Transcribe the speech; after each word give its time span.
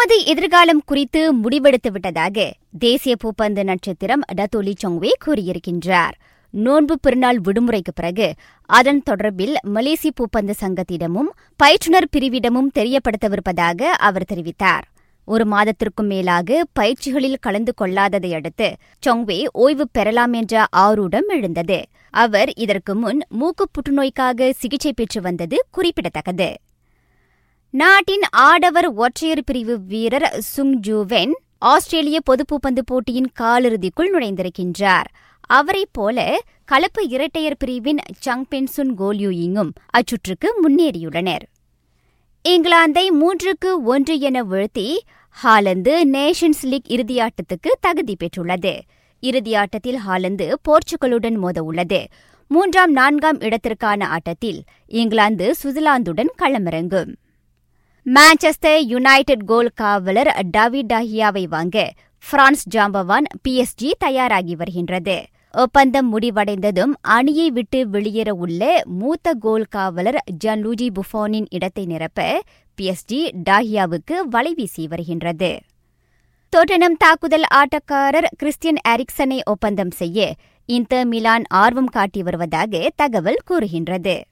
தமது 0.00 0.24
எதிர்காலம் 0.24 0.82
குறித்து 0.86 1.34
முடிவெடுத்து 1.34 1.90
விட்டதாக 1.90 2.54
தேசிய 2.78 3.14
பூப்பந்து 3.22 3.62
நட்சத்திரம் 3.64 4.22
டத்தோலி 4.36 4.72
சொங்வே 4.82 5.10
கூறியிருக்கின்றார். 5.24 6.14
நோன்பு 6.50 6.98
பெருநாள் 6.98 7.40
விடுமுறைக்கு 7.44 7.92
பிறகு 7.94 8.34
அதன் 8.66 9.02
தொடர்பில் 9.10 9.54
மலேசிய 9.62 10.12
பூப்பந்து 10.20 10.54
சங்கத்திடமும் 10.60 11.28
பயிற்றுனர் 11.62 12.08
பிரிவிடமும் 12.16 12.70
தெரியப்படுத்தவிருப்பதாக 12.74 13.82
அவர் 13.82 14.26
தெரிவித்தார். 14.32 14.86
ஒரு 15.24 15.46
மாதத்திற்கும் 15.46 16.06
மேலாக 16.06 16.64
பயிற்சிகளில் 16.80 17.36
கலந்து 17.40 17.74
கொள்ளாததை 17.80 18.32
அடுத்து 18.34 18.76
சொங்வே 19.06 19.46
ஓய்வு 19.52 19.88
பெறலாம் 19.92 20.32
என்ற 20.32 20.66
ஆரூடம் 20.76 21.28
எழுந்தது. 21.28 21.80
அவர் 22.10 22.52
இதற்கு 22.54 22.94
முன் 22.94 23.22
மூக்கு 23.28 23.66
புற்றுநோய்க்காக 23.74 24.50
சிகிச்சை 24.50 24.92
பெற்று 24.92 25.20
வந்தது 25.20 25.66
குறிப்பிடத்தக்கது. 25.70 26.50
நாட்டின் 27.72 28.20
ஆடவர் 28.30 28.86
ஒற்றையர் 28.94 29.44
பிரிவு 29.44 29.80
வீரர் 29.80 30.36
சுங் 30.38 30.80
ஜூவென் 30.86 31.30
ஆஸ்திரேலிய 31.58 32.18
பொதுப்பூப்பந்து 32.30 32.78
போட்டியின் 32.84 33.30
காலிறுதிக்குள் 33.40 34.10
நுழைந்திருக்கின்றார். 34.14 35.04
அவரைப் 35.40 35.92
போல 35.92 36.40
கலப்பு 36.64 37.08
இரட்டையர் 37.08 37.56
பிரிவின் 37.58 37.98
சங் 38.26 38.42
பென்சுன் 38.50 38.90
கோல்யூயிங்கும் 38.98 39.70
அச்சுற்றுக்கு 39.92 40.48
முன்னேறியுள்ளனர். 40.62 41.44
இங்கிலாந்தை 42.48 43.06
மூன்றுக்கு 43.20 43.72
ஒன்று 43.84 44.18
என 44.20 44.44
வீழ்த்தி 44.44 44.98
ஹாலந்து 45.28 45.94
நேஷன்ஸ் 46.12 46.62
லீக் 46.62 46.88
இறுதியாட்டத்துக்கு 46.88 47.72
தகுதி 47.80 48.16
பெற்றுள்ளது. 48.16 48.80
இறுதியாட்டத்தில் 49.22 49.96
ஹாலந்து 49.96 50.58
போர்ச்சுகலுடன் 50.68 51.38
மோத 51.38 51.62
உள்ளது 51.62 52.06
மூன்றாம் 52.48 52.92
நான்காம் 52.92 53.38
இடத்திற்கான 53.38 54.04
ஆட்டத்தில் 54.04 54.62
இங்கிலாந்து 54.86 55.54
சுவிட்சர்லாந்துடன் 55.62 56.38
களமிறங்கும். 56.38 57.12
மான்செஸ்டர் 58.06 58.78
யுனைடெட் 58.86 59.44
கோல் 59.44 59.68
காவலர் 59.74 60.28
டாவிட் 60.56 60.88
டாஹியாவை 60.92 61.42
வாங்க 61.48 61.92
பிரான்ஸ் 62.30 62.64
ஜாம்பவான் 62.74 63.26
பிஎஸ்ஜி 63.48 63.90
தயாராகி 63.98 64.54
வருகின்றது. 64.56 65.16
ஒப்பந்தம் 65.52 66.08
முடிவடைந்ததும் 66.14 66.92
அணியை 67.00 67.50
விட்டு 67.50 67.88
வெளியேற 67.88 68.34
உள்ள 68.34 68.82
மூத்த 68.84 69.34
கோல் 69.34 69.66
காவலர் 69.68 70.18
ஜன்லூஜி 70.44 70.88
புஃபோனின் 70.94 71.46
இடத்தை 71.50 71.86
நிரப்ப 71.86 72.42
பிஎஸ்ஜி 72.78 73.20
டாஹியாவுக்கு 73.50 74.18
வலைவீசி 74.30 74.86
வருகின்றது. 74.88 75.58
டோட்டனம் 76.52 76.98
தாக்குதல் 76.98 77.46
ஆட்டக்காரர் 77.54 78.30
கிறிஸ்டியன் 78.36 78.82
எரிக்சனை 78.88 79.40
ஒப்பந்தம் 79.44 79.90
செய்ய 79.90 80.34
இன்டர் 80.66 81.06
மிலான் 81.06 81.44
ஆர்வம் 81.48 81.86
காட்டி 81.86 82.22
வருவதாக 82.22 82.88
தகவல் 82.96 83.40
கூறுகின்றது. 83.44 84.24